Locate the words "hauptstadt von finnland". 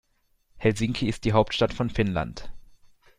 1.33-2.51